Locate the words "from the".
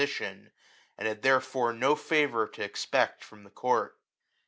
3.23-3.51